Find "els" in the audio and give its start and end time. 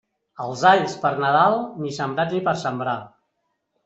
0.43-0.61